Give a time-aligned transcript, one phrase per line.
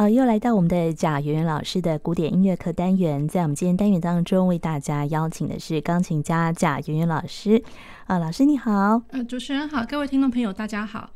[0.00, 7.62] 好，又来到我们的贾圆圆老师的古典音乐课单元，在我们今天单元当中，为大家邀请的是钢琴家贾圆圆老师。
[8.06, 11.10] 啊，老师你好，呃，主持人好，各位听众朋友大家好。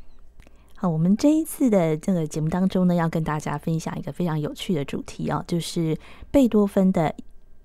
[0.75, 5.97] 好，我们这一次的这个节目当中呢，要跟大家分享一个非常有趣的主题哦，就是
[6.29, 7.15] 贝多芬的。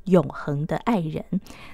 [0.06, 1.22] 永恒的爱人。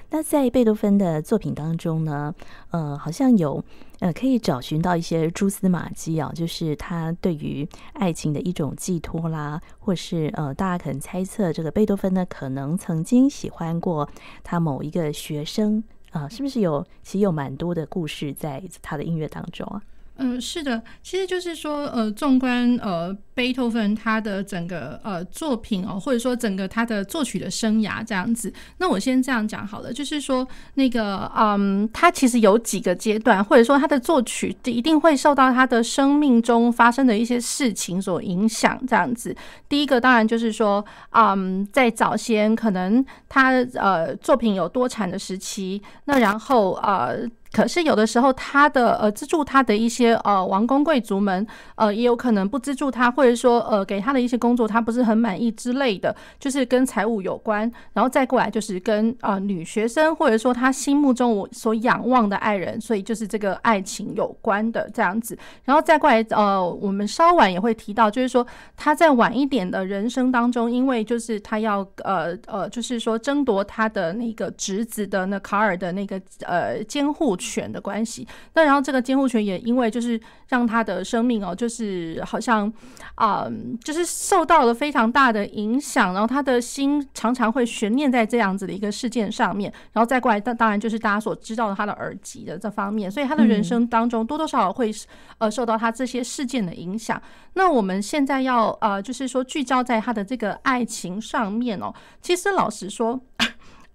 [0.09, 2.35] 那在贝多芬的作品当中呢，
[2.71, 3.63] 呃，好像有
[3.99, 14.09] 呃可以找寻到一些蛛丝马迹啊，就是他对于爱情的一种寄托啦，或是呃，大家可能猜测这个贝多芬呢，可能曾经喜欢过
[14.43, 16.85] 他某一个学生啊，是不是有？
[17.03, 19.81] 其实有蛮多的故事在他的音乐当中啊。
[20.19, 28.51] 嗯，是的，其实就是说，呃，纵观呃贝多芬他的整个呃作品哦，或者说整个他的作曲的生涯这样子。
[28.79, 39.35] 那我先这样讲好了，就是说那个嗯，他其实有几个阶段，或者说他的作曲一定会受到他的生命中发生的一些事情所影响这样子。
[39.69, 47.19] 第一个当然就是说，嗯，在早先可能他呃作品有多产的时期，那然后呃。
[47.51, 51.45] 可是有的时候，他的呃资助他的一些呃王公贵族们，
[51.75, 57.71] 呃也有可能不资助他，或者说呃给他的一些工作他不是很满意之类的，就是跟财务有关。
[57.93, 65.37] 然后再过来就是跟呃女学生，或者说他心目中我所仰望的爱人，所以就是这个爱情有关的这样子。
[65.63, 68.45] 然后再过来呃，我们稍晚也会提到，就是说
[68.75, 82.71] 他在晚一点的人生当中，因为就是他要呃呃，就是说争夺他的那个侄子的那卡尔的那个呃监护权的关系，那然后这个监护权也因为就是让他的生命哦，就是好像
[83.15, 83.51] 啊、呃，
[83.83, 94.91] 就是受到了非常大的影响，然后他的心常常会悬念在这样子的一个事件上面，然后再过来，当当然就是大家所知道的他的耳疾的这方面，所以他的人生当中多多少少会
[95.37, 97.21] 呃受到他这些事件的影响。
[97.53, 103.19] 那我们现在要呃，就是说聚焦在他的这个爱情上面哦，其实老实说。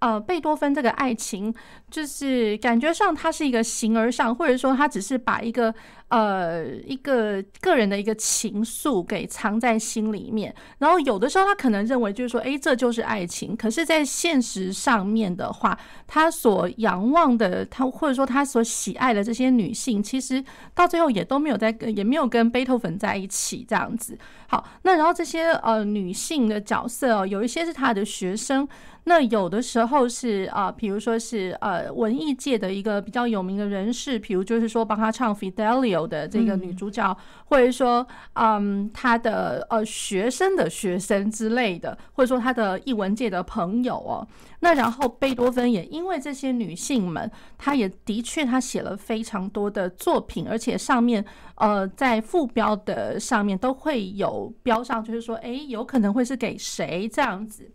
[0.02, 1.54] 呃，贝多芬这个爱情，
[1.88, 5.72] 就是感觉上它是一个形而上，或者说他只是把一个。
[6.12, 13.56] 呃，一个个人的一个情愫给藏在心里面，然后有的时候他可能认为就是说，哎，这就是爱情。
[13.56, 24.18] 可是，在现实上面的话，他所仰望的，他或者说他所喜爱的这些女性，其实到最后也都没有在，也没有跟贝多芬在一起这样子。
[24.48, 28.68] 好，那然后这些呃女性的角色哦，有一些是他的学生，
[29.04, 44.26] 那有的时候是啊，比如说是呃文艺界的一个比较有名的人士，比如就是说帮他唱《Fidelio》的这个女主角，或者说，嗯，她的呃学生的学生之类的，或者说她的艺文界的朋友哦。
[44.60, 51.24] 那然后贝多芬也因为这些女性们，她也的确她写了非常多的作品，而且上面
[51.56, 57.72] 呃在副标的上面都会有标上，就是说，哎，有可能会是给谁这样子。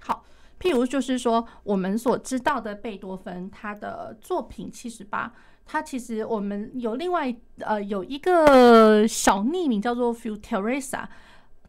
[0.00, 0.24] 好，
[0.58, 5.32] 譬如就是说我们所知道的贝多芬，他的作品七十八。
[5.66, 11.06] 他其实我们有另外呃有一个小匿名叫做 Für Teresa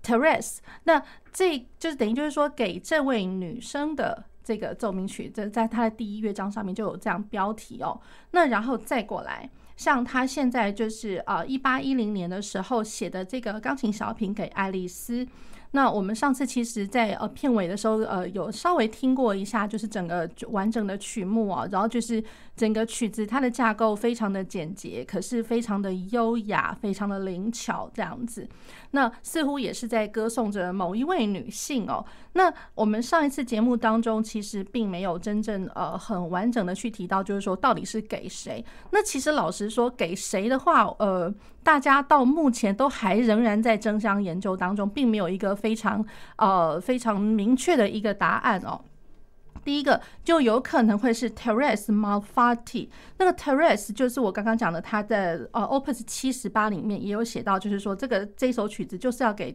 [0.04, 1.04] Therese，那
[1.34, 8.00] 这就是等于就是说给这位女生的这个奏鸣曲，在在他的第一乐章上面就有这样标题哦。
[8.32, 15.28] 那然后再过来，像他现在就是呃一八一零年的时候写的这个钢琴小品给爱丽丝。
[15.72, 22.24] 那我们上次其实，在呃片尾的时候，呃有稍微听过一下，就是整个完整的曲目啊，然后就是
[22.56, 28.48] 整个曲子它的架构非常的简洁，可是非常的优雅，非常的灵巧这样子。
[28.98, 32.04] 那似乎也是在歌颂着某一位女性哦。
[32.34, 38.66] 那我们上一次节目当中，其实并没有真正呃很完整的去提到，就是说到底是给谁。
[38.90, 41.32] 那其实老实说，给谁的话，呃，
[41.62, 46.04] 大家到目前都还仍然在争相研究当中，并没有一个非常
[46.38, 48.82] 呃非常明确的一个答案哦。
[49.64, 59.52] 第一个就有可能会是 Thérèse Malfatti，那个 Thérèse 就是我刚刚讲的，他在呃 Opus 七十八里面也有写到，就是说这个这首曲子就是要给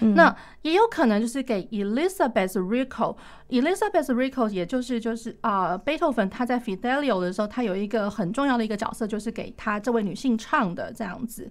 [0.00, 3.16] 嗯，那也有可能就是给 Elizabeth Rico。
[3.50, 11.48] Elizabeth Rico 也就是就是啊，贝多芬他在 Fidelio 的时候，他有一个很重要的一个角色，就是给他这位女性唱的这样子。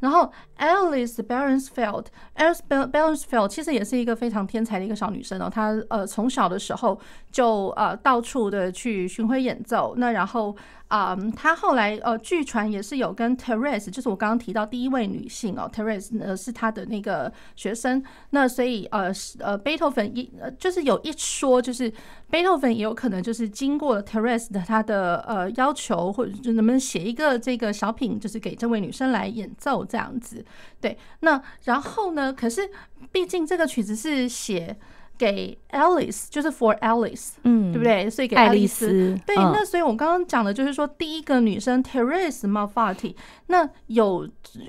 [0.00, 5.48] 然后 Alice Behrensfeld，Alice Behrensfeld 其实也是一个非常天才的一个小女生哦。
[5.48, 6.98] 她呃从小的时候
[7.30, 9.94] 就呃到处的去巡回演奏。
[9.96, 10.56] 那然后
[10.88, 18.02] 啊、呃，他后来呃据传也是有跟 Therese，就是我刚刚提到第一位女性哦，Therese 呢是她的那个学生。
[18.30, 21.12] 那所以呃呃贝多芬一呃就是有一
[21.42, 21.92] 说，就是
[22.30, 30.44] 贝多芬也有可能就是经过了 Therese 的他的呃要求，或者就能不能写一个这个小品，就是给这位女生来演奏这样子。
[30.80, 32.70] 对，那然后呢，可是
[33.10, 34.76] 毕竟这个曲子是写。
[35.18, 38.10] 给 Alice 就是 For Alice，嗯，对不对？
[38.10, 39.16] 所以给爱丽丝。
[39.24, 43.14] 对，那所以我刚刚讲的就是说，第一个女生 Thérèse Malfatti，
[43.46, 44.28] 那有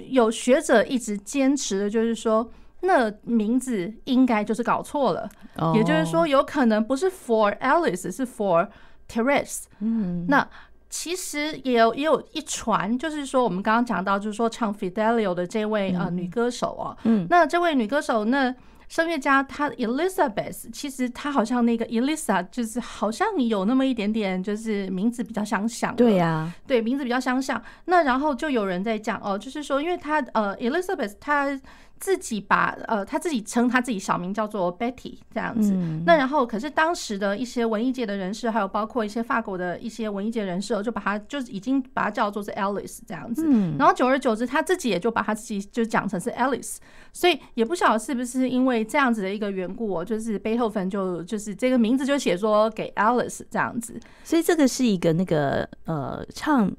[0.09, 2.51] 有学者一直坚持的就是说，
[2.83, 5.29] 那名字应该就是搞错了，
[5.73, 8.67] 也就是说，有可能不是 For Alice，是 For
[9.09, 9.63] Thérèse。
[9.79, 10.47] 嗯，那
[10.89, 18.53] 其实也有也有一传，就是说我们刚刚讲到，就是说唱 Fidelio 的这位呃女歌手哦，嗯，那这位女歌手那。
[18.89, 25.95] 声乐家她 Elizabeth，其实她好像那个 Elisa，就是好像有那么一点点，就是名字比较相像。
[25.95, 27.59] 对呀、啊，对，名字比较相像。
[27.85, 31.59] 那然后就有人在讲哦，就是说，因为她呃 Elizabeth 他。
[31.99, 35.71] 自己把呃，他自己称他自己小名叫做 Betty 这样子。
[35.73, 43.45] 嗯、那然后，可是当时的一些文艺界的人士，还有包括一些法国的一些文艺界人士，就把他就是已经把他叫做是 Alice 这样子。
[43.47, 46.77] 嗯、然后久而久之，他自己也就把他自己就讲成是 Alice。
[47.13, 53.99] 所以也不晓得是不是因为这样子的一个缘故，哦，就是贝多芬就就是这个名字就写说给 Alice 这样子。
[54.23, 56.69] 所以这个是一个那个呃唱。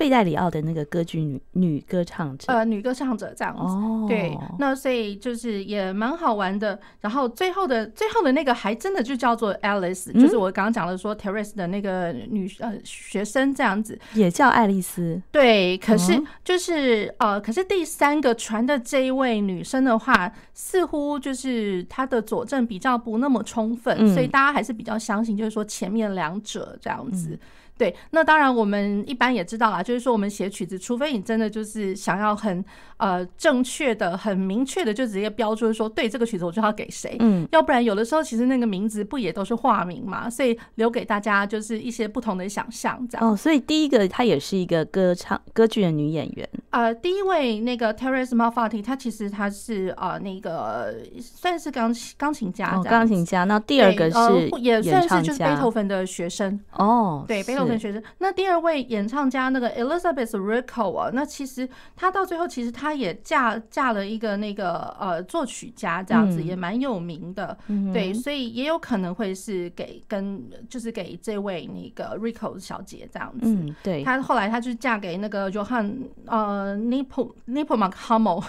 [0.00, 6.80] 费戴里奥的那个歌剧女女歌唱者，呃，女歌唱者这样子，哦、对，那所以就是也蛮好玩的。
[7.02, 15.20] 然后最后的最后的那个还真的就叫做 Alice，、嗯、就是我刚刚讲的说 Therese 的那个女呃学生这样子，也叫爱丽丝。
[15.30, 27.32] 对，可是就是、哦、呃，可是第三个传的这一位女生的话，似乎就是她的佐证比较不那么充分，嗯、所以大家还是比较相信，就是说前面两者这样子。
[27.32, 27.38] 嗯
[27.80, 32.62] 对，那当然我们一般也知道啦，就是说我们写曲子，除非你真的就是想要很
[32.98, 43.32] 呃正确的、很明确的，就直接标注说，对这个曲子我就要给谁，嗯，要不然有的时候其实那个名字不也都是化名嘛，所以留给大家就是一些不同的想象这样。
[43.32, 46.46] 哦，所以第一个她也是一个歌唱歌剧的女演员。
[46.68, 53.44] 呃，第一位那个 Thérèse Malfatti，她其实她是呃那个算是钢琴钢琴家，哦，钢琴家。
[53.44, 57.80] 那第二个是、呃、也算是就是贝多芬的学生哦，对，贝多芬。
[57.80, 78.44] 学生，那第二位演唱家那个 Elizabeth Rico 啊，那其实她到最后其实她也嫁嫁了一个那个呃作曲家，这样子也蛮有名的，嗯、对，所以也有可能会是给跟就是给这位那个 Rico 小姐这样子，嗯，对，她后来她就嫁给那个 Johann 呃 Nepomuk Nepomuk Hummel，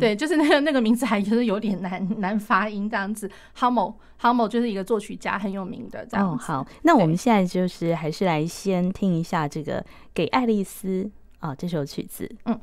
[0.00, 3.30] 对，就是那个那个名字还就是有点难难发音这样子
[4.48, 6.30] 就是一个作曲家很有名的这样。
[6.30, 8.42] 哦，好，那我们现在就是还是来。
[8.52, 9.82] 先听一下这个
[10.12, 12.60] 给爱丽丝啊这首曲子，嗯。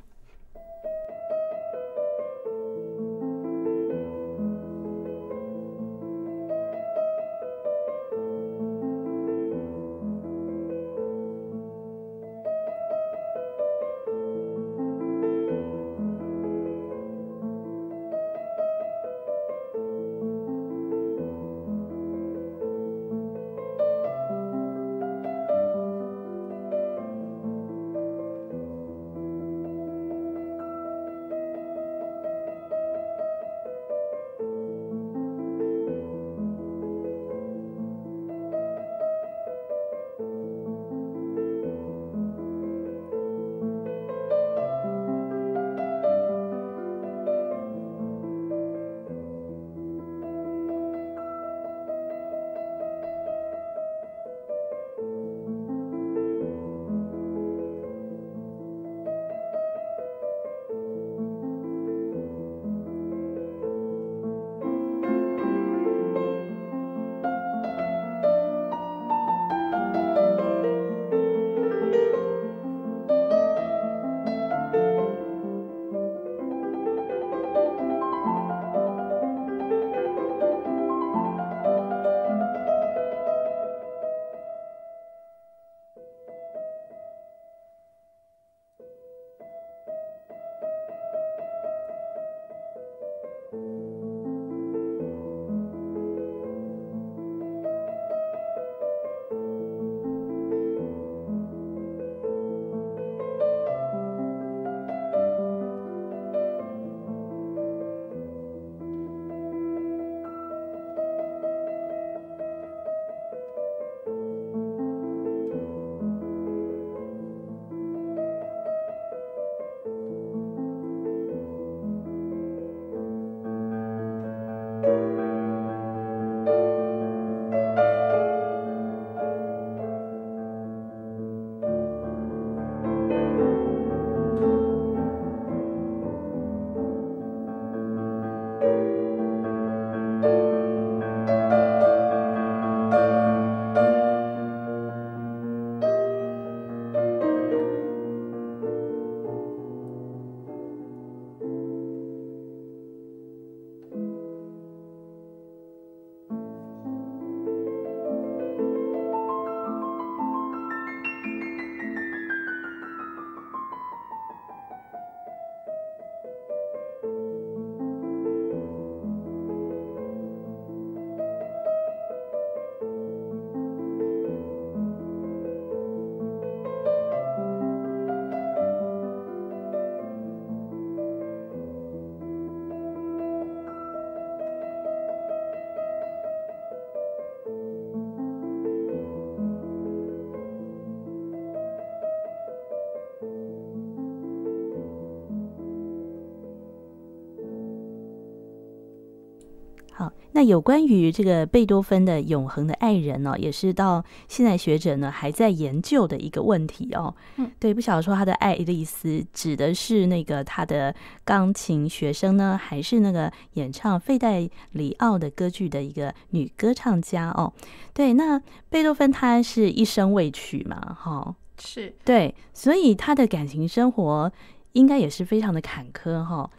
[199.99, 207.13] 好，那有关于这个贝多芬的永恒的爱人呢、哦，也是到现在学者呢还在研究的一个问题哦。
[207.35, 217.51] 嗯，对，不晓得说他的爱丽丝指的是那个他的钢琴学生呢，还是那个演唱费戴里奥的歌剧的一个女歌唱家哦？
[217.93, 224.31] 对，那贝多芬他是一生未娶嘛，哈、哦，是对，所以他的感情生活
[224.71, 226.49] 应该也是非常的坎坷哈、哦。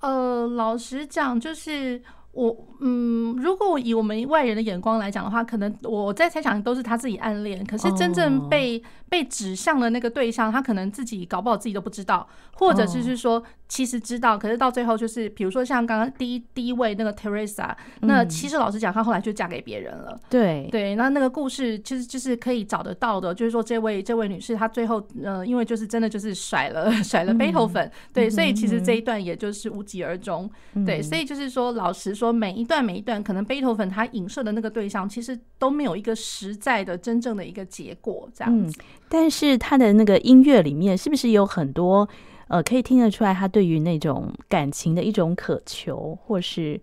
[0.00, 2.02] 呃，老实讲，就是。
[2.32, 7.64] 我嗯，如果以我们外人的眼光来讲的话，可能我在猜想都是他自己暗恋。
[7.66, 8.86] 可是真正被、oh.
[9.10, 20.18] 被指向的那个对象，他可能自己搞不好自己都不知道，或者就是说其实知道，可是到最后就是，比如说像刚刚第一第一位那个 Teresa，那其实老实讲，她后来就嫁给别人了。
[20.30, 30.48] 对对，那那个故事其实就是可以找得到的，就是说这位这位女士她最后呃，因为就是真的就是甩了甩了背后粉，对，所以其实这一段也就是无疾而终。
[30.86, 32.14] 对，所以就是说老实。
[32.20, 38.78] 说每一段每一段，可能贝多芬他影射的那个对象，其实都没有一个实在的、真正的一个结果，这样子。
[38.78, 42.06] 嗯，但是他的那个音乐里面，是不是有很多
[42.48, 46.78] 呃，可以听得出来他对于那种感情的一种渴求，或是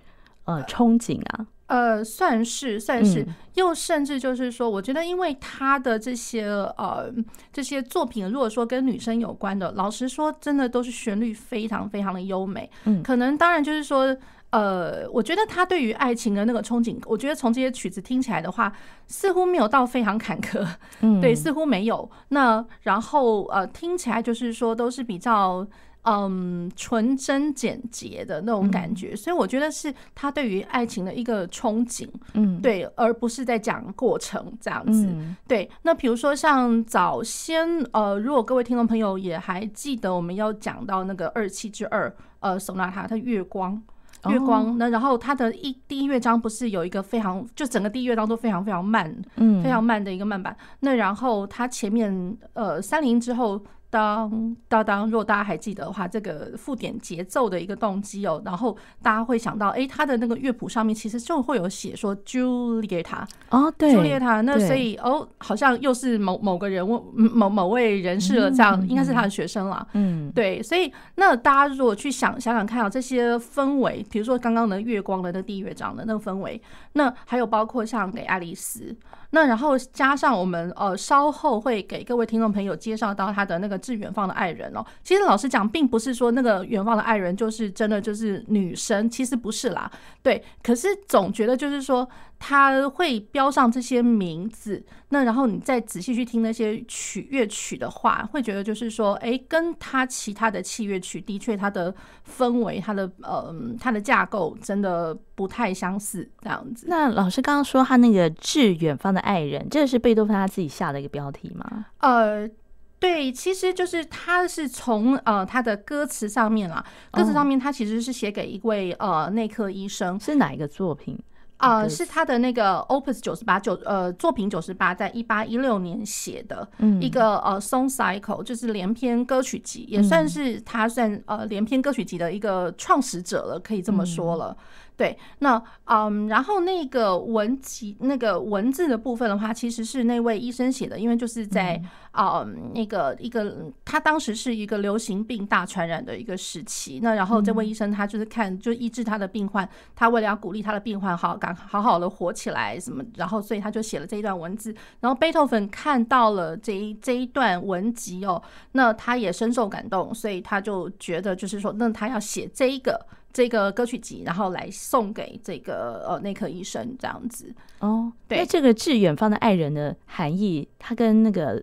[0.46, 1.46] 呃憧憬啊？
[1.68, 6.46] 呃，算是算是，嗯，又甚至就是说，我觉得因为他的这些
[6.78, 7.14] 呃
[7.52, 12.70] 这些作品，如果说跟女生有关的，老实说，真的都是旋律非常非常的优美。
[12.86, 14.18] 嗯，可能当然就是说。
[14.50, 18.72] 呃，我觉得他对于爱情的那个憧憬，我觉得从这些曲子听起来的话，
[19.06, 20.66] 似乎没有到非常坎坷，
[21.02, 22.10] 嗯，对，似乎没有。
[22.30, 25.68] 那然后呃，听起来就是说都是比较
[26.04, 35.14] 嗯纯真简洁的那种感觉，所以我觉得是他对于爱情的一个憧憬，嗯，对，而不是在讲过程这样子。
[35.46, 43.84] 对，那比如说像早先呃，如果各位听众朋友也还记得，我们要讲到那个二七之二呃，Sonata 的月光。
[44.30, 50.56] 月光，那然后它的一第一乐章不是有一个非常，就整个第一乐章都非常非常慢，嗯，非常慢的一个慢板。
[50.82, 53.62] 那然后它前面呃三零之后。
[53.90, 76.62] 当当当，如果大家还记得的话，这个附点节奏的一个动机哦，然后大家会想到，哎，他的那个乐谱上面其实就会有写说 Giulietta 哦，对，Giulietta，那所以哦，好像又是某某个人物，某某位人士了，这样应该是他的学生了，嗯，对，所以那大家如果去想想想看啊，这些氛围，比如说刚刚的月光的那第一乐章的那个氛围，
[76.94, 78.96] 那还有包括像给爱丽丝。
[79.32, 89.92] 那然后加上我们呃稍后会给各位听众朋友介绍到他的那个致远方的爱人哦，其实老实讲，并不是说那个远方的爱人就是真的就是女生，其实不是啦，
[90.22, 90.44] 对。
[90.64, 92.08] 可是总觉得就是说
[92.40, 101.94] 他会标上这些名字，那然后你再仔细去听那些曲乐曲的话，会觉得就是说，哎，跟他其他的器乐曲的确它的
[102.28, 106.88] 氛围、它的呃它的架构真的不太相似这样子。
[106.90, 109.22] 那老师刚刚说他那个致远方的。
[109.28, 111.88] 爱人，这是贝多芬他自己下的一个标题吗？
[111.98, 112.50] 呃，
[112.98, 121.20] 对，其实就是他是从呃他的歌词上面啦，歌词上面他其实是写给一位呃内科医生，是哪一个作品？
[121.58, 126.68] 呃，是他的那个 Opus 九十八九呃作品九十八，在一八一六年写的
[127.02, 134.56] 一个呃 Song Cycle，就是连篇歌曲集，也算是他算呃连篇歌曲集的一个创始者了，可以这么说了。
[134.98, 163.06] 对，那嗯，然后那个文集那个文字的部分的话，其实是那位医生写的，因为就是在啊、嗯、那个一个他当时是一个流行病大传染的一个时期，那然后这位医生他就是看就医治他的病患，他为了要鼓励他的病患好赶好好的活起来什么，然后所以他就写了这一段文字，然后贝多芬看到了这一这一段文集哦，那他也深受感动，所以他就觉得就是说，那他要写这一个。
[163.38, 167.54] 这个歌曲集，然后来送给这个呃内科医生这样子。
[167.78, 171.62] 哦，对，那这个致远方的爱人的含义，它跟那个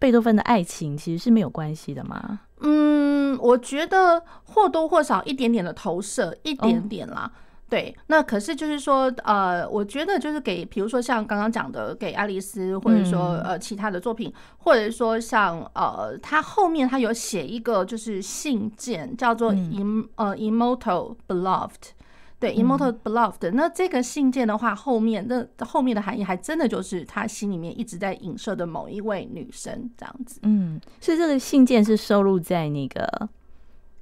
[0.00, 2.40] 贝多芬的爱情其实是没有关系的吗？
[2.62, 7.30] 嗯，我觉得或多或少一点点的投射，一点点啦。
[7.32, 7.38] 哦
[7.72, 21.94] 对，那可是就是说，呃，我觉得就是给，比如说像刚刚讲的，给爱丽丝，或者说呃其他的作品，或者说像呃，他后面他有写一个就是信件，叫做 im 呃 Immortal Beloved，
[22.38, 23.50] 对 Immortal Beloved。
[23.54, 30.40] 那这个信件的话，后面那后面的含义还真的就是他心里面一直在影射的某一位女生这样子。
[30.42, 33.30] 嗯，所以这个信件是收录在那个。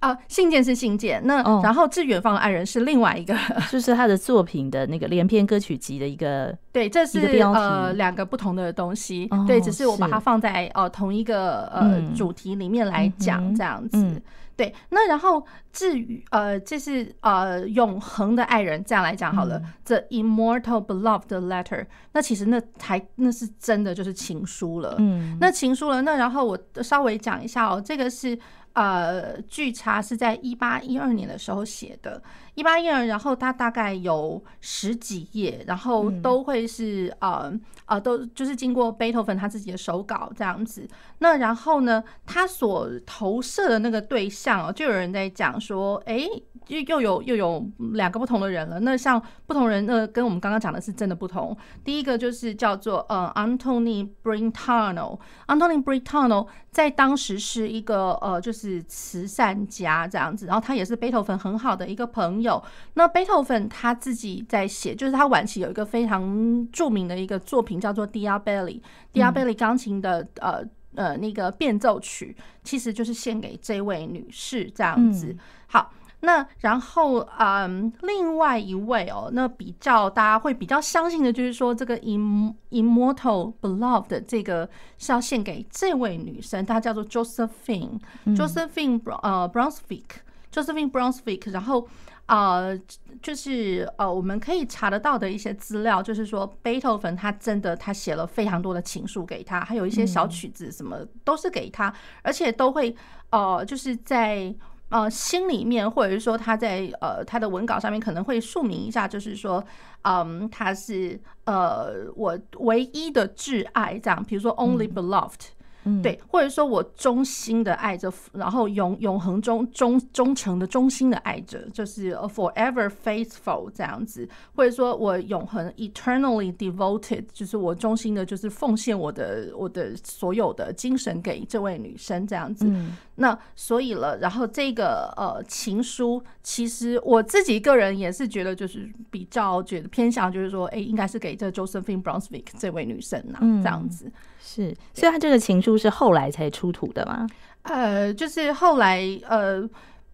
[0.00, 3.36] 啊，信件是信件，那然后致远方的爱人是另外一个，
[3.70, 14.22] 就是他的作品的那个连篇歌曲集的一个， 对，这是呃两个不同的东西，对，只是我把它放在呃同一个呃主题里面来讲这样子，
[14.56, 28.38] 对，那然后至于呃这是呃永恒的爱人这样来讲好了，The Immortal Beloved Letter，那其实那才那是真的就是情书了，嗯，那情书了，那然后我稍微讲一下哦，这个是。
[28.72, 32.22] 呃，据查是在一八一二年的时候写的，
[32.54, 37.52] 一八一二，然后它大概有十几页，然后都会是呃
[37.86, 40.88] 呃，都就是经过贝多芬他自己的手稿这样子。
[41.18, 46.28] 那然后呢，他所投射的那个对象，就有人在讲说，哎。
[46.68, 48.78] 又又有又有两个不同的人了。
[48.80, 51.56] 那像不同人，那跟我们刚刚讲的是真的不同。
[51.82, 55.18] 第一个就是叫做呃，Antoni Brentano。
[55.48, 60.46] Antoni Brentano 在当时是一个呃，就是慈善家这样子。
[60.46, 62.49] 然后他也是贝多芬很好的一个朋友。
[62.94, 68.80] 那贝多芬他自己在写，就是他晚期有一个非常著名的一个作品叫做 Diabelli。
[69.12, 70.64] Diabelli 钢琴的呃
[70.94, 75.36] 呃那个变奏曲，其实就是献给这位女士这样子。
[75.66, 75.92] 好。
[76.22, 91.50] 那然后，嗯，另外一位哦，那比较大家会比较相信的，就是说这个 Immortal Beloved 这个是要献给这位女生，她叫做 Josephine，Josephine 呃 Brunswick，Josephine Brunswick。
[91.52, 91.88] 然后，
[92.30, 92.80] 呃，
[93.20, 102.96] 就是呃，我们可以查得到的一些资料，就是说贝多芬他真的他写了非常多的情书给他，还有一些小曲子什么都是给他，而且都会
[103.30, 104.54] 呃，就是在。
[104.90, 109.64] 呃，心里面，或者是说他在呃他的文稿上面可能会署名一下，就是说，
[110.02, 115.54] 嗯，他是呃我唯一的挚爱，这样，比如说 only beloved。
[116.02, 132.66] 对，或者说我衷心的爱着，然后永永恒忠忠忠诚的忠心的爱着，就是 forever faithful 这样子，或者说我永恒 eternally devoted，就是我衷心的，就是奉献我的我的所有的精神给这位女生这样子。
[132.68, 144.12] 嗯、那所以了，然后这个呃情书，其实我自己个人也是觉得，就是比较觉得偏向，就是说，哎，应该是给这 Josephine Brunswick 这位女生呐、啊，嗯、这样子。
[144.52, 147.24] 是，所以他这个情书是后来才出土的吗？
[147.62, 149.62] 呃，就是后来，呃，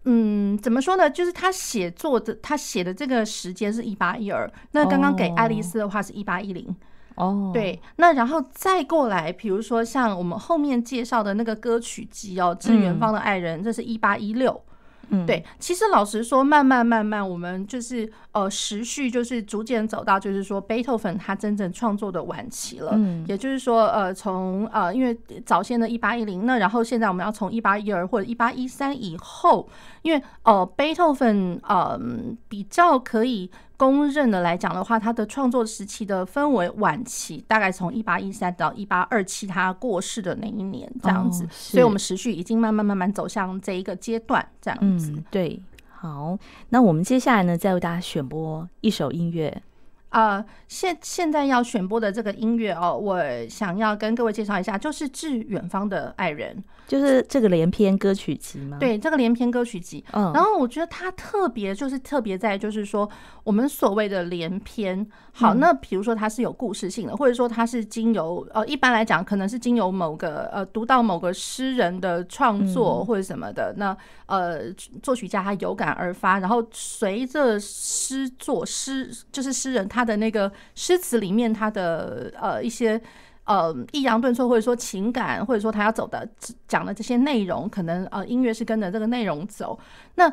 [0.03, 1.09] 嗯，怎么说呢？
[1.09, 6.75] 就是他写作的，他写的这个时间是一八一二，那刚刚给爱丽丝的话是一八一零。
[7.15, 14.61] 哦，对，那然后再过来，比如说像我们后面介绍的那个歌曲集哦，《致远方的爱人》，这是一八一六。
[15.09, 22.91] 嗯，对，其实老实说，慢慢慢慢，我们就是呃，时序就是逐渐走到，就是说，贝多芬他真正创作的晚期了。
[22.95, 29.67] 嗯，也就是说，呃，从呃，因为早先的一八一零，那然后现在我们要从一八一二或者一八一三以后，
[30.01, 31.99] 因为呃，贝多芬呃
[32.47, 33.49] 比较可以。
[33.77, 41.47] 公认的来讲的话，他的创作时期的分为晚期，大概从一八一三到一八二七，他过世的那一年这样子。
[41.51, 45.13] 所以，我们时序已经慢慢慢慢走向这一个阶段，这样子。
[45.29, 46.37] 对，好，
[46.69, 49.61] 那我们接下来呢，再为大家选播一首音乐。
[50.09, 56.55] 呃，现现在要选播的这个音乐哦，我想要跟各位介绍一下，就是《致远方的爱人》，
[56.87, 58.77] 就是这个连篇歌曲集吗？
[58.79, 60.03] 对，这个连篇歌曲集。
[60.13, 63.07] 嗯，然后我觉得它特别，就是特别在，就是说
[63.43, 65.05] 我们所谓的连篇。
[65.33, 79.96] 好，那比如说它是有故事性的，或者说它是经由呃，一般来讲可能是经由某个呃，读到某个诗人的创作或者什么的，那呃，作曲家他有感而发，然后随着诗作诗，就是诗人他。
[80.03, 83.01] 的那个诗词里面，他的呃一些
[83.45, 86.27] 呃抑扬顿挫，或者说情感，或者说他要走的
[86.67, 89.79] 讲的这些内容，可能呃音乐是跟着这个内容走。
[90.15, 90.29] 那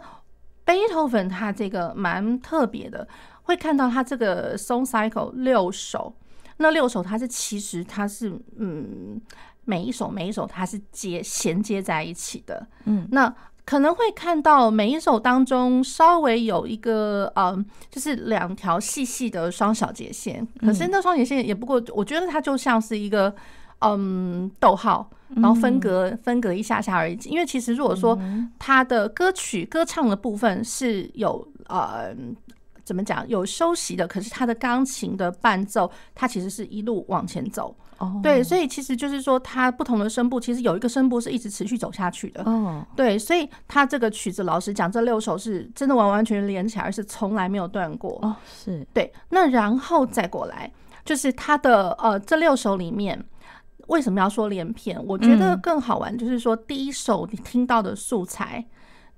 [0.65, 3.07] 贝多芬他这个蛮特别的，
[3.43, 6.15] 会看到他这个 song cycle 六首，
[6.57, 9.21] 那六首它是其实它是嗯
[9.65, 13.35] 每一首每一首它是接衔接在一起的，嗯，那。
[13.65, 23.35] 可能会看到每一首当中稍微有一个嗯，就是两条细细的双小节线，可是那双节线也不过，我觉得它就像是一个
[23.81, 27.19] 嗯逗号，然后分隔分隔一下下而已。
[27.25, 28.19] 因为其实如果说
[28.59, 32.15] 它的歌曲歌唱的部分是有呃
[32.85, 37.75] 怎么讲有休息的，可是它的钢琴的伴奏，它其实是一路往前走。
[37.99, 42.43] 哦，对，所以其实就是说，它不同的声部其实有一个声部是一直持续走下去的。
[42.45, 48.19] 哦，对，所以它这个曲子，老实讲，这六首是真的完完全全连起来，而是从来没有断过。
[48.23, 49.13] 哦，是对。
[49.31, 50.71] 那然后再过来，
[51.05, 53.25] 就是它的呃这六首里面，
[53.87, 55.01] 为什么要说连篇？
[55.07, 58.65] 我觉得更好玩，就是说第一首你听到的素材，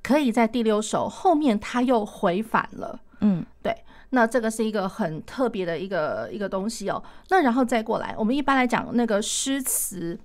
[0.02, 3.00] 可以在第六首后面它又回返了。
[3.20, 3.74] 嗯，对。
[4.10, 7.02] 那这个是一个很特别的一个一个东西哦。
[7.30, 10.18] 那然后再过来，我们一般来讲那个诗词，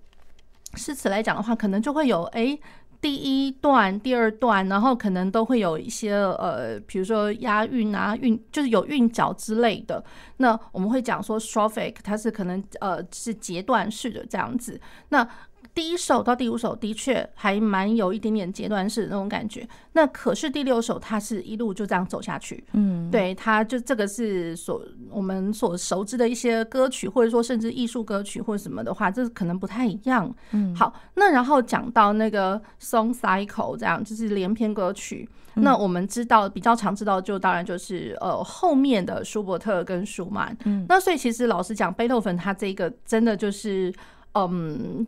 [0.75, 2.57] 诗词来讲的话，可能就会有哎
[3.01, 10.03] 第一段、第二段，然后可能都会有一些呃，比如说押韵啊、韵，就是有韵脚之类的。
[10.37, 14.79] 那我们会讲说，trophic 它是可能呃是节段式的这样子。
[15.09, 15.27] 那
[15.73, 30.33] 第一首到第五首的确还蛮有一点点阶段式的那种感觉，那可是第六首它是一路就这样走下去，嗯，对，它就这个是所我们所熟知的一些歌曲，或者说甚至艺术歌曲或者什么的话，这可能不太一样。
[30.51, 43.93] 嗯，好，那然后讲到那个 song cycle 这样，就是连篇歌曲，那我们知道比较常知道就当然就是呃后面的舒伯特跟舒曼，嗯，那所以其实老实讲，贝多芬他这个真的就是
[44.33, 45.07] 嗯。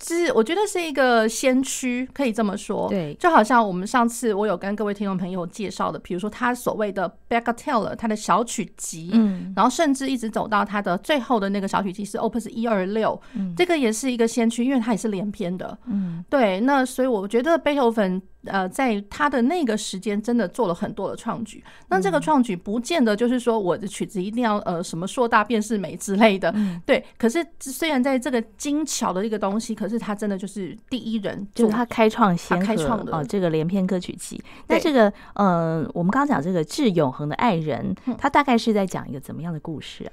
[0.00, 2.88] 是，我觉得是一个先驱，可以这么说。
[2.88, 13.20] 对，就好像我们上次我有跟各位听众朋友介绍的，比如说他所谓的 Bagatelle，他的小曲集，嗯，然后甚至一直走到他的最后的那个小曲集是 Opus 一二六，
[13.56, 15.76] 这个也是一个先驱，因为它也是连篇的。
[15.86, 21.62] 嗯，对，那所以我觉得贝多芬呃，在他的那个时间真的做了很多的创举。
[21.88, 26.54] 那这个创举不见得就是说我的曲子一定要呃什么硕大便是美之类的，
[26.86, 27.04] 对。
[27.18, 34.38] 可是虽然在这个精巧的一个东西，可可是他真的就是第一人，就是他开创先开创的哦，这个连篇歌曲集。
[34.66, 40.12] 那这个呃，我们刚刚讲这个致永恒的爱人，他大概是在讲一个怎么样的故事啊？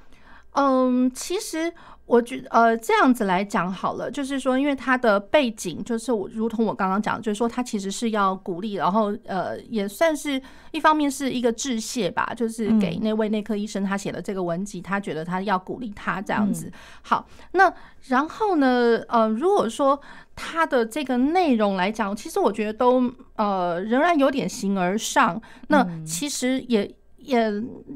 [0.55, 1.71] 嗯，其实。
[2.07, 10.39] 我觉得呃这样子来讲好了，就是说，因为他的背景就是我，如同我刚刚讲，就是说他其实是要鼓励，然后呃也算是
[10.69, 16.71] 一方面是一个致谢吧，就是给那位内科医生他写了这个文集，他觉得他要鼓励他这样子。
[17.01, 19.99] 好，那然后呢，呃，如果说
[20.35, 26.95] 他的这个内容来讲，其实我觉得都呃仍然有点形而上，那其实也。
[27.25, 27.49] 也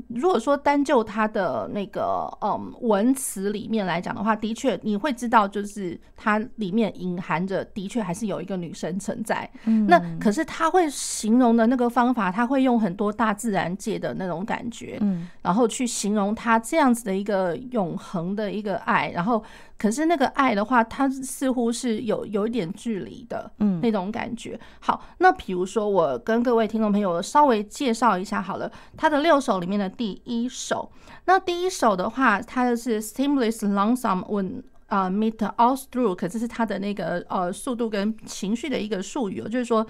[0.08, 9.50] 如果说单就他的那个嗯文词里面来讲的话，的确你会知道，就是它里面隐含着的确还是有一个女生存在。
[9.66, 19.44] 嗯，那可是他会形容的那个方法，他会用很多大自然界的那种感觉，嗯，然后去形容他这样子的一个永恒的一个爱，然后。
[19.80, 24.60] 可是那个爱的话，它似乎是有有一点距离的，嗯，那种感觉。
[24.82, 30.92] 好，那比如说我跟各位听众朋友稍微介绍一下好了，它的六首里面的第一首，
[31.24, 39.88] 那第一首的话，它的是 "Stemless langsam und 啊 mit all through，可这是它的那个呃速度跟情绪的一个术语，就是说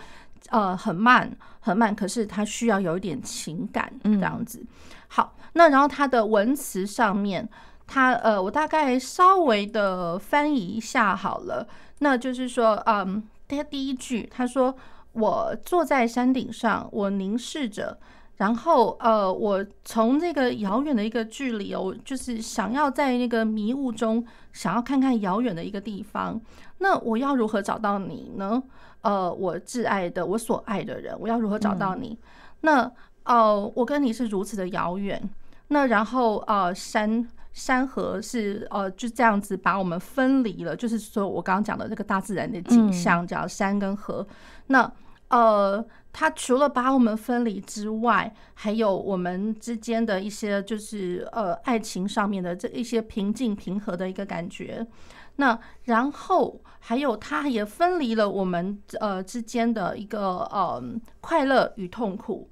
[0.50, 4.64] 呃很慢很慢，可是它需要有一点情感这样子。
[5.08, 7.50] 好，那然后它的文词上面。
[7.92, 14.76] 他呃，我大概稍微的翻译一下好了，那就是说，嗯，他第一句他说
[15.14, 17.98] ：“我坐在山顶上，我凝视着，
[18.38, 24.24] 然后呃，我从这个遥远的一个距离哦，就是想要在那个迷雾中，
[24.54, 26.40] 想要看看遥远的一个地方。
[26.78, 28.62] 那我要如何找到你呢？
[29.02, 32.10] 呃，我挚爱的，我所爱的人，我要如何找到你？
[32.10, 32.18] 嗯、
[32.62, 35.28] 那哦、呃，我跟你是如此的遥远。
[35.70, 37.28] 那然后呃，山。”
[37.60, 44.26] 山河是呃就这样子把我们分离了，就是说我刚刚讲的这个大自然的景象，叫山跟河。
[44.68, 44.90] 那
[45.28, 54.88] 呃，它除了把我们分离之外，还有我们之间的一些就是呃爱情上面的这一些平静平和的一个感觉。
[55.36, 60.82] 那然后还有它也分离了我们呃之间的一个呃
[61.20, 62.50] 快乐与痛苦。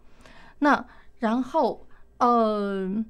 [0.59, 0.85] 那
[1.19, 1.86] 然后
[2.19, 3.05] 呃。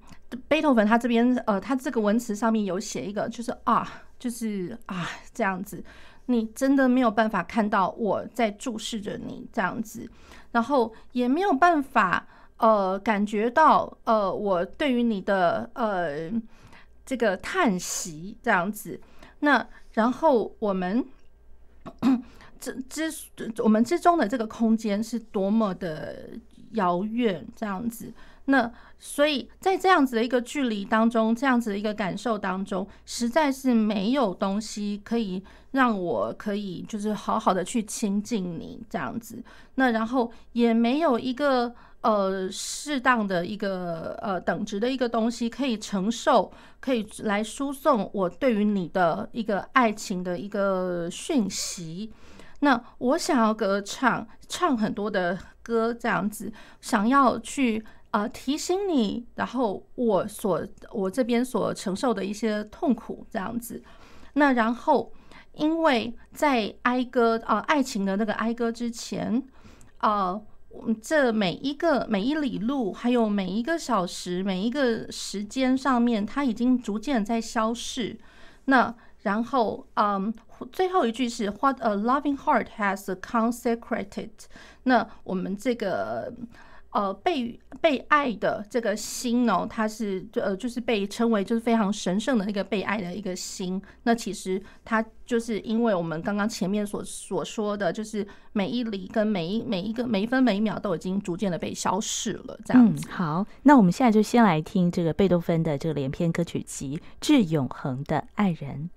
[0.50, 5.82] 贝多芬他这边呃，他这个文词上面有写一个，就是啊，就是啊这样子，
[6.26, 10.06] 你真的没有办法看到我在注视着你这样子，
[10.52, 16.30] 然后也没有办法呃感觉到呃我对于你的呃
[17.06, 19.00] 这个叹息这样子，
[19.40, 21.06] 那然后我们
[22.60, 23.10] 之之
[23.60, 26.32] 我们之中的这个空间是多么的
[26.72, 28.14] 遥远，这样子。
[28.50, 39.44] 那所以在这样子的一个距离当中，这样子的一个感受当中，实在是没有东西可以让我可以就是好好的去亲近你这样子。
[39.76, 52.14] 那然后也没有一个呃适当的一个呃等值的一个东西可以承受，可以来输送我对于你的一个爱情的一个讯息。
[52.62, 57.84] 那我想要歌唱，唱很多的歌这样子，想要去。
[58.12, 63.84] 啊、提醒你，然后我所我这边所承受的一些痛苦，这样子。
[64.34, 65.12] 那然后，
[65.54, 69.44] 因为在哀歌啊、爱情的那个哀歌之前，
[69.98, 70.42] 啊、
[71.02, 78.18] 这每一个每一里路，还有每一个小时，每一个时间上面，它已经逐渐在消逝。
[78.66, 80.34] 那然后，嗯，
[80.72, 84.32] 最后一句是 What a loving heart has consecrated。
[84.84, 86.34] 那我们这个。
[86.92, 93.80] 呃，被被爱的这个心哦，它是就呃，就是被称为就是非常神圣的那个被爱的一个心。
[94.04, 102.58] 那其实它就是因为我们刚刚前面所所说的就是每一厘跟每一每一个每一分每一秒都已经逐渐的被消逝了。
[102.66, 102.98] 这样。
[103.10, 108.90] 好，那我们现在就先来听这个贝多芬的这个连篇歌曲集《致永恒的爱人》。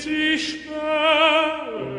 [0.00, 1.97] sich schwer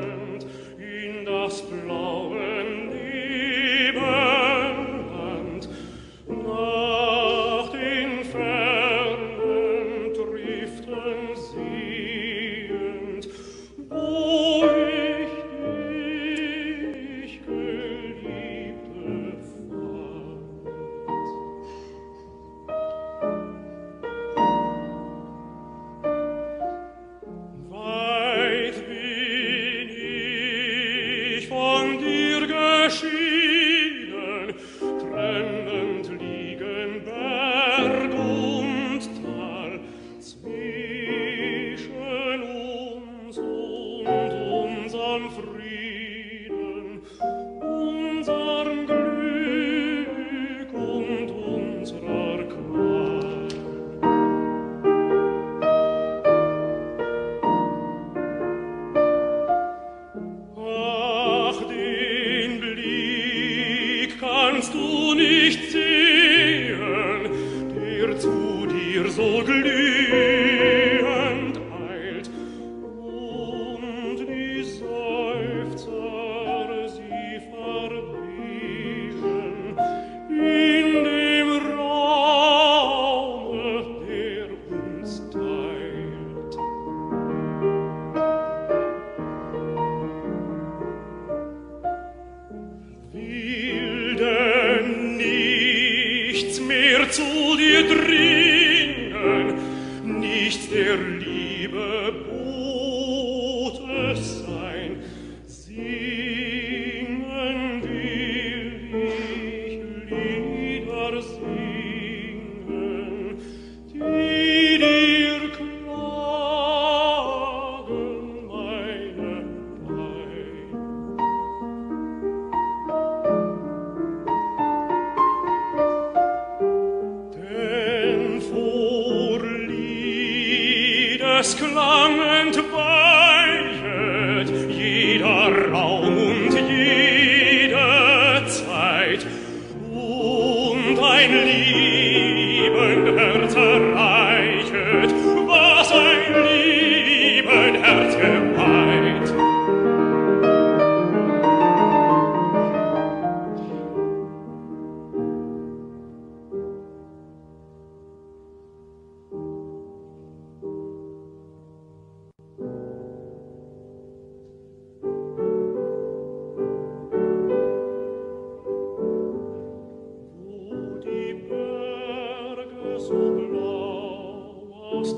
[173.09, 175.17] so blau aus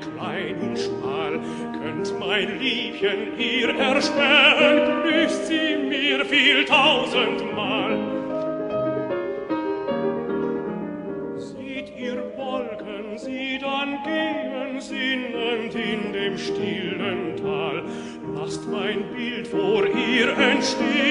[0.00, 1.40] klein und schmal,
[1.80, 7.98] könnt mein Liebchen ihr erspähen, grüßt sie mir viel tausendmal.
[11.38, 17.84] Seht ihr Wolken, sie dann gehen, sinnend in dem stillen Tal,
[18.34, 21.05] lasst mein Bild vor ihr entstehen,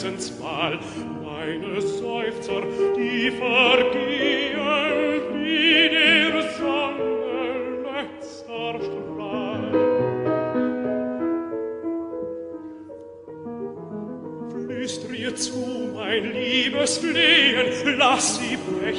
[0.00, 0.78] Herzenswahl.
[1.22, 2.62] Meine Seufzer,
[2.96, 4.29] die vergehen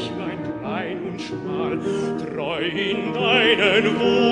[0.01, 1.77] Bächlein klein und schmal,
[2.17, 4.30] treu in deinen Wohl.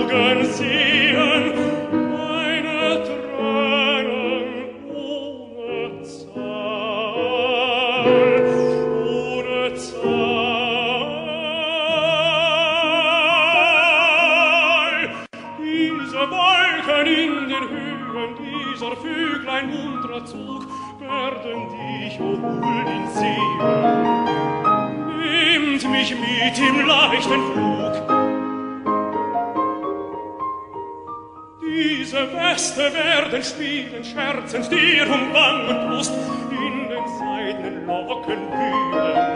[33.32, 36.14] Werden spielen, scherzend dir um Wang und Brust,
[36.52, 39.36] in den seidenen Locken wühlen.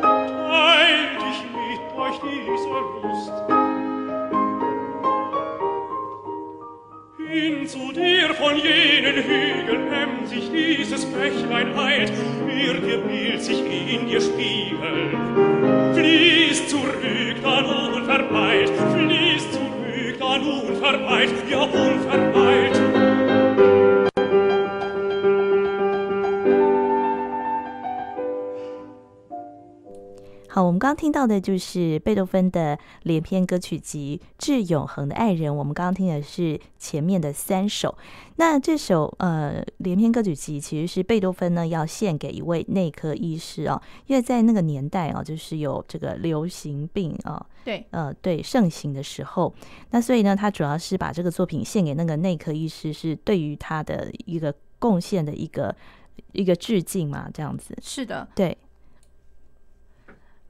[0.00, 2.68] Teilt ich mit euch diese
[3.02, 3.32] Lust.
[7.18, 12.12] Hin zu dir von jenen Hügeln emsig dieses Bächlein eilt,
[12.46, 15.94] wird ihr Bild sich in dir spiegeln.
[15.94, 21.66] Fließt zurück, dann unverweilt, fließt zurück, dann unverweilt, ja
[30.98, 35.52] 听到的就是贝多芬的连篇歌曲集《致永恒的爱人》。
[35.54, 37.96] 我们刚刚听的是前面的三首。
[38.34, 49.54] 那这首呃连篇歌曲集其实是贝多芬呢要献给一位内科医师哦，因为在那个年代啊，就是有这个流行病啊，对，呃对盛行的时候，
[49.90, 55.72] 那所以呢，他主要是把这个作品献给那个内科医师，是对于他的一个贡献的一个
[56.32, 57.76] 一个致敬嘛，这样子。
[57.80, 58.58] 是的，对。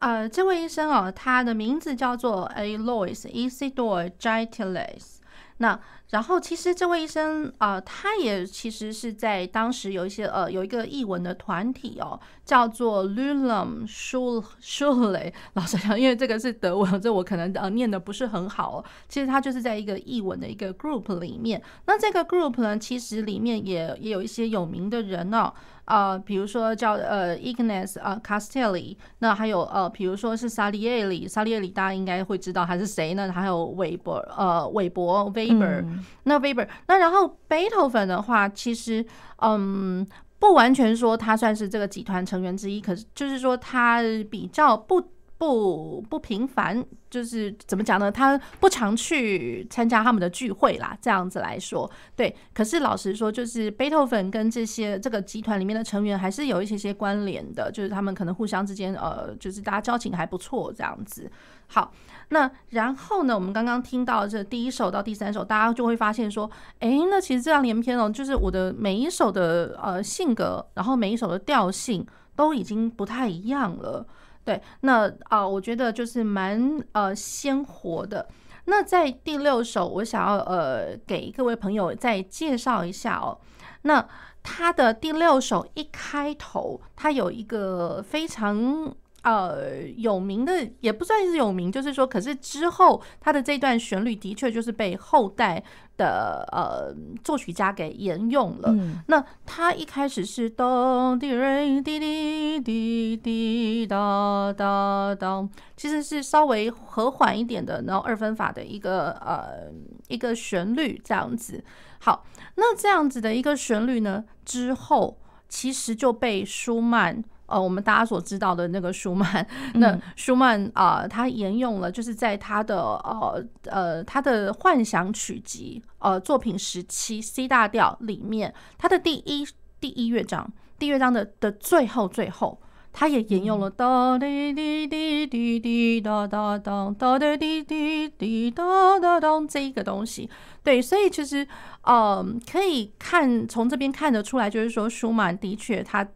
[0.01, 5.17] 呃，这位医生哦，他的名字叫做 Alois Isidore Gitieles。
[5.61, 5.79] 那
[6.11, 15.33] 然后其实这位医生啊、他也其实是在当时有一些呃有一个译文的团体哦，叫做 Lulem Schule。
[15.55, 18.85] 老实讲，因为这个是德文，这我可能呃念的不是很好哦。
[19.09, 21.61] 其实他就是在一个译文的一个 group 里面。
[21.87, 25.53] 那这个 group 呢，其实里面也也有一些有名的人哦。
[25.89, 33.33] 呃，比如说叫呃 Ignaz 呃 Castelli，那还有呃，比如说是萨利耶里，萨利耶里大家应该会知道他是谁呢？
[33.33, 39.05] 还有韦伯呃韦伯 Weber，嗯、那 Weber，那然后贝多芬的话，其实
[39.39, 40.07] 嗯
[40.39, 45.03] 不完全说他算是这个集团成员之一，可是就是说他比较不
[45.39, 48.11] 不不频繁，就是怎么讲呢？
[48.11, 52.35] 他不常去参加他们的聚会啦，这样子来说，对。
[52.53, 61.31] 可是老实说，就是贝多芬跟这些这个集团里面的成员还是有一些些关联的，就是他们可能互相之间，呃，就是大家交情还不错这样子。
[61.69, 61.93] 好，
[62.31, 74.05] 那然后呢，我们刚刚听到这第一首到第三首，大家就会发现说，哎，那其实这样连篇哦，就是我的每一首的呃性格，然后每一首的调性都已经不太一样了。
[74.49, 78.27] 对，那啊、我觉得就是蛮呃鲜活的。
[78.65, 83.39] 那在第六首，我想要呃给各位朋友再介绍一下哦。
[83.83, 84.09] 那
[84.43, 88.91] 他的第六首一开头，他有一个非常。
[89.23, 95.63] 呃，有名的也不算是有名，就是说，可是之后他的这段旋律的确就是被后代
[95.99, 98.71] 的呃作曲家给沿用了。
[98.71, 105.47] 嗯、那他一开始是咚滴瑞滴滴滴滴哒哒哒，
[105.77, 109.71] 其实是稍微和缓一点的，然后二分法的一个呃
[110.09, 111.63] 一个旋律这样子。
[111.99, 112.25] 好，
[112.55, 115.19] 那这样子的一个旋律呢，之后
[115.49, 117.23] 其实就被舒曼。
[117.49, 129.47] 呃，我们大家所知道的那个舒曼，那舒曼啊，呃，他沿用了，就是在他的呃呃他的幻想曲集呃作品十七 C 大调里面，他的第一
[129.81, 132.61] 第一乐章，第一乐章的的最后最后，
[132.93, 140.29] 他也沿用了哒滴滴滴滴滴哒哒哒哒滴滴滴滴哒哒哒这一个东西，
[140.63, 141.49] 对，所以其实
[141.87, 146.07] 嗯可以看从这边看得出来，就是说舒曼的确他。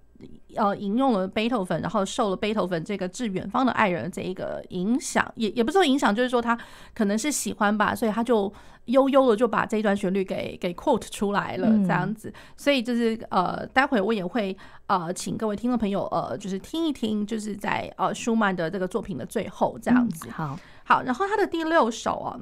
[0.57, 6.59] 呃，引用了贝多芬，然后受了贝多芬这个致远方的爱人的这一个影响，也也不是说影响，就是说他
[6.95, 8.53] 可能是喜欢吧，所以他就
[8.87, 12.33] 悠悠的就把这一段旋律给给 quote 出来了，这样子。
[12.57, 20.29] 所以就是呃，待会我也会呃，请各位听众朋友呃，就是听一听，就是在呃舒曼的这个作品的最后这样子。
[20.31, 22.39] 好，好，然后他的第六首啊。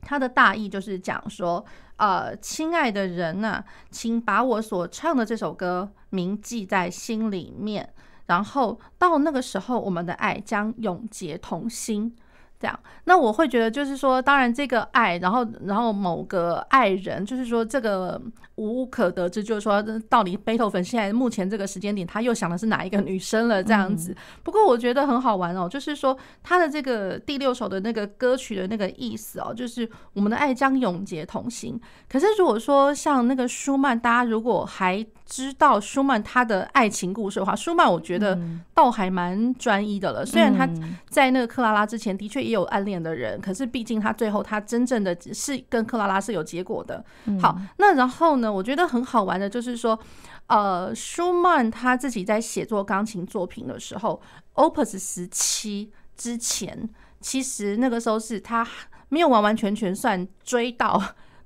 [0.00, 1.64] 他的大意就是讲说，
[1.96, 7.92] 呃，亲爱的人呐、请把我所唱的这首歌铭记在心里面，
[8.26, 12.16] 然后到那个时候，我们的爱将永结同心。
[12.60, 18.20] 这样，那我会觉得就是说，当然这个爱，然后然后某个爱人，就是说这个
[18.56, 23.62] 无可得知，就是说到底贝多芬现在目前这个时间点，他又想的是哪一个女生了？
[23.62, 24.12] 这样子。
[24.42, 31.80] 不过我觉得很好玩哦，就是说他的这个第六首的那个歌曲的那个意思哦，就是我们的爱将永结同行。
[32.10, 38.36] 可是如果说像那个舒曼，大家如果还知道舒曼他的爱情故事的话，舒曼我觉得
[38.72, 40.24] 倒还蛮专一的了。
[40.24, 40.66] 虽然他
[41.10, 47.04] 在那个克拉拉之前的确也有暗恋的人，可是毕竟他最后他真正的是跟克拉拉是有结果的。
[47.42, 49.98] 好，那然后呢，我觉得很好玩的就是说，
[50.46, 54.18] 呃，舒曼他自己在写作钢琴作品的时候
[54.54, 56.88] ，Opus 十七之前，
[57.20, 58.66] 其实那个时候是他
[59.10, 60.98] 没有完完全全算追到。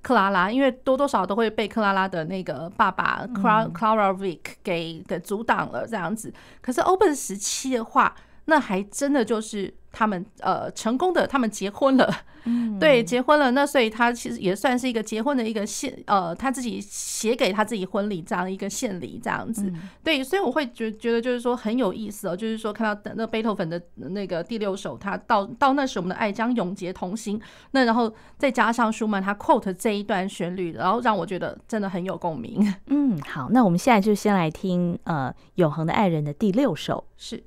[0.03, 6.33] 克拉拉，因为多多少少都会被克拉拉的那个爸爸 Clara Wieck 给给阻挡了这样子。
[6.61, 8.15] 可是 Open 十七的话，
[8.47, 9.73] 那还真的就是。
[9.95, 12.11] 他们呃成功的，他们结婚了，
[12.45, 13.51] 嗯，对，结婚了。
[13.51, 19.71] 那所以他其实也算是一个结婚的一个献，呃，他自己写给他自己婚礼这样一个献礼这样子，
[20.03, 27.39] 对，所以我会觉觉得就是说很有意思哦，就是说看到那贝多芬的那个第六首，他到到那时我们的爱将永结同心，
[27.73, 32.75] 那然后再加上舒曼他 quote 这一段旋律，然后让我觉得真的很有共鸣。
[32.87, 37.45] 嗯，好，那我们现在就先来听呃永恒的爱人的第六首是。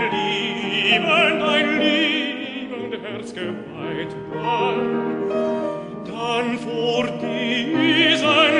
[0.00, 4.74] ein liebend, ein liebend Herz geweiht war,
[6.06, 8.59] dann vor diesen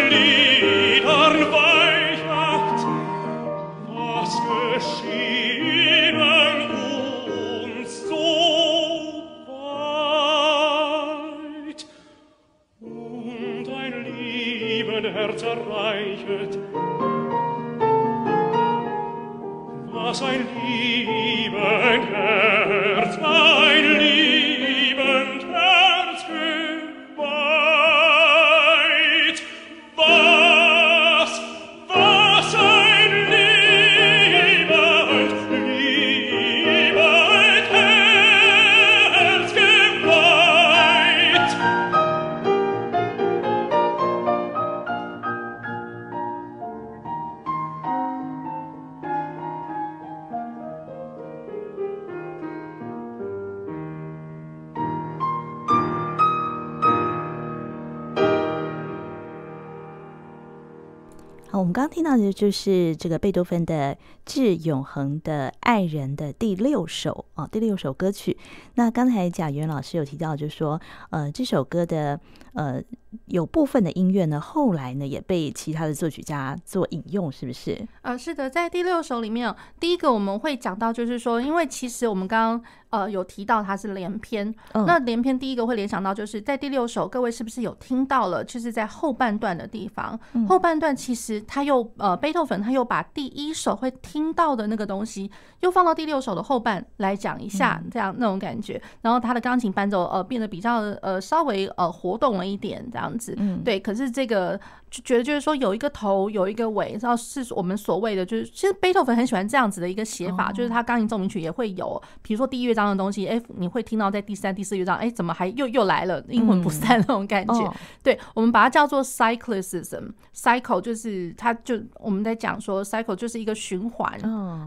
[62.33, 68.37] 就是这个贝多芬的《致永恒的爱人》的第六首啊，第六首歌曲。
[68.75, 72.21] 那刚才贾元老师有提到，就是说，呃，这首歌的
[72.55, 72.83] 呃
[73.27, 77.87] 有部分的音乐呢，后来呢也被其他的作曲家做引用，是不是？
[78.03, 88.45] 呃，是的，在第六首里面，第一个我们会讲到，就是说，因为其实我们刚刚呃有提到它是连篇，嗯、那连篇第一个会联想到，就是在第六首，各位是不是有听到了？
[88.45, 95.31] 就是在后半段的地方，嗯、后半段其实他又呃贝多芬他又把第一首会听到的那个东西，
[95.61, 98.81] 又放到第六首的后半来讲一下，这样那种感觉。
[99.03, 103.79] 然后他的钢琴伴奏呃变得比较呃稍微呃活动了一点，这样子，嗯，对。
[103.81, 104.59] 可是这个
[104.91, 117.73] 就觉得就是说有一个头有一个尾，然后是我们所谓的就是，其实贝多芬很喜欢这样子的一个写法，就是他钢琴奏鸣曲也会有，比如说第一乐章的东西，哎，你会听到在第三、第四乐章，哎，怎么还又又来了，阴魂不散那种感觉。
[118.03, 124.19] 对，我们把它叫做 cyclicism，cycle 就是它就我们在讲说 cycle 就是一个循环，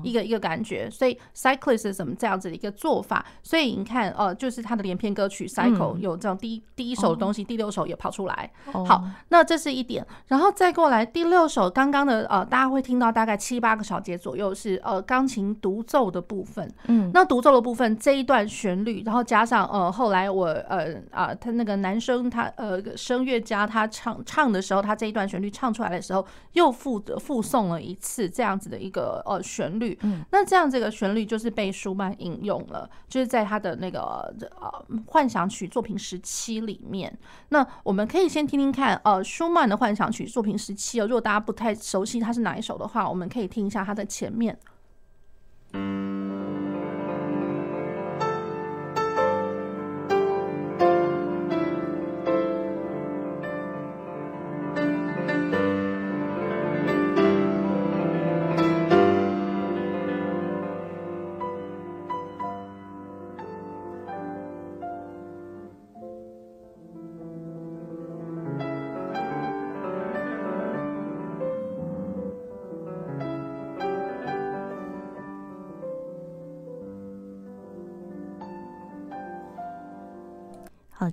[0.04, 8.50] 一个一个感觉，所以 cyclicism 这样子的一个做法，所以你看，呃，就是他的连篇歌曲 cycle 有这种第一第一首的东西，第六首也跑出来。
[8.72, 16.70] 好，那这是一点，然后再过来第六首，刚刚的呃，大家会听到大概七八个小节左右是呃钢琴独奏的部分。
[16.88, 29.98] 嗯，那独奏的部分这一段旋律，然后加上呃后来我呃啊他那个男生他呃声乐家他唱唱的时候，他这一段旋律唱出来的时候，又附附送了一次这样子的一个呃旋律。
[30.02, 37.16] 嗯，那这样这个旋律就是被舒曼引用了，就是在他的那个呃幻想曲作品十七里面。
[37.50, 44.58] 那我们可以先听听看呃舒曼的幻想曲作品十七哦，如果大家不太熟悉它是哪一首的话，我们可以听一下它的前面。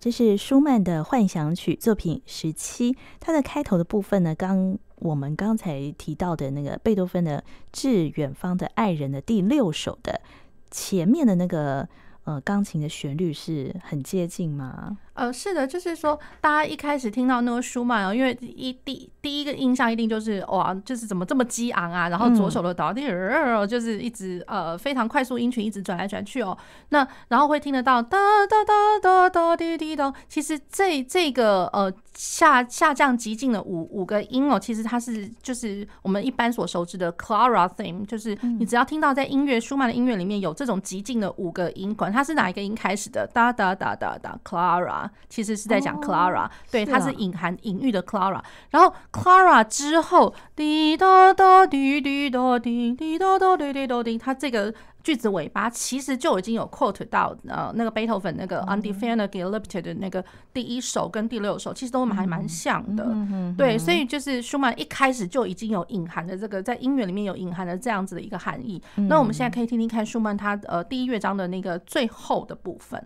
[0.01, 7.39] 这是舒曼的幻想曲作品十七，它的开头的部分呢，刚我们刚才提到的那个贝多芬的
[7.71, 10.23] 《致远方的爱人》的第六首的
[10.71, 11.87] 前面的那个
[12.25, 14.97] 呃钢琴的旋律是很接近吗？
[15.21, 26.57] 呃，是的，就是说，大家一开始听到那个舒曼哦，因为一第第一个印象一定就是哇，就是怎么这么激昂啊，然后左手的导笛，嗯、就是一直呃非常快速音群一直转来转去哦。
[26.89, 28.17] 那然后会听得到哒
[28.47, 30.11] 哒哒哒哒滴滴咚。
[30.27, 45.10] 其实这这个呃下下降极进的五五个音哦，其实它是就是我们一般所熟知的 Clara theme，就是你只要听到在音乐舒曼的音乐里面有这种极进的五个音，管它是哪一个音开始的，哒哒哒哒哒 Clara。
[45.29, 48.43] 其实是在讲 Clara，对，它是隐含隐喻的 Clara。
[48.71, 63.17] 然后 Clara 之后，滴答答滴滴答滴滴答答滴滴答滴，它这个句子尾巴其实就已经有 quote 到呃那个贝多芬那个 Undefinied Geliebte 的那个第一首跟第六首，其实都还蛮像的。
[63.57, 68.83] 对，所以就是舒曼一开始就已经有隐含的这个在音乐里面有隐含的这样子的一个含义。
[69.09, 73.03] 那我们现在可以听听看舒曼他呃第一乐章的那个最后的部分。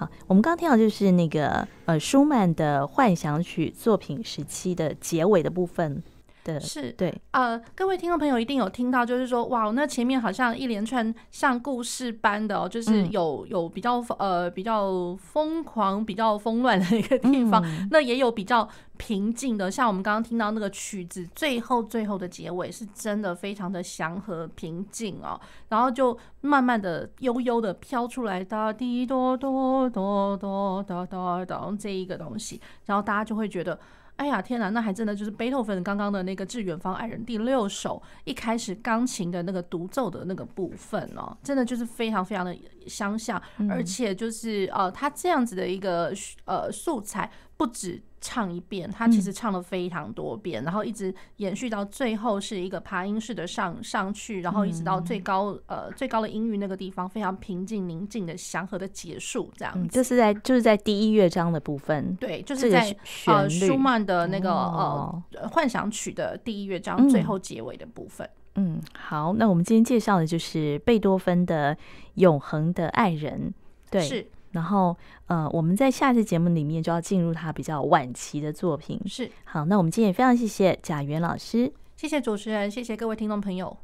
[0.00, 6.02] 好，我们刚刚听到就是那个呃舒曼的幻想曲作品时期的结尾的部分。
[6.42, 18.66] 对，是对，呃，各位听众朋友一定有听到，就是说，哇，那前面好像一连串像故事般的哦，就是有有比较呃比较疯狂、比较疯乱的一个地方，嗯、那也有比较
[18.96, 25.38] 平静的，像我们刚刚听到那个曲子最后最后的结尾，是真的非常的祥和平静哦，
[25.68, 33.78] 然后就慢慢的悠悠的飘出来哒滴哆哆哆哆哒哒哒这一个东西，然后大家就会觉得。
[34.20, 42.54] 哎呀天哪，那还真的就是贝多芬刚刚的那个《致远方爱人》第六首一开始钢琴的那个独奏的那个部分哦，真的就是非常非常的
[42.86, 43.40] 相像，
[43.70, 46.12] 而且就是呃，他这样子的一个
[46.44, 47.30] 呃素材
[47.60, 48.02] 不止。
[48.22, 59.80] 唱一遍，他其实唱了非常多遍，嗯、然后一直延续到最后是一个爬音式的上上去，然后一直到最高、嗯、呃最高的音域那个地方，非常平静宁静的祥和的结束，这样子。
[59.80, 62.94] 嗯、就是在就是在第一乐章的部分，对，就是在
[63.24, 68.28] 呃舒曼的那个、哦、呃幻想曲的第一乐章最后结尾的部分。
[68.56, 71.74] 嗯，嗯，好，那我们今天介绍的就是贝多芬的
[72.16, 73.48] 《永恒的爱人》，
[73.90, 74.26] 对，是。
[74.52, 74.96] 然后，
[75.26, 79.00] 呃，我们在下次节目里面就要进入他比较晚期的作品。
[79.06, 83.76] 是，好，那我们今天也非常谢谢贾元老师，谢谢主持人，谢谢各位听众朋友。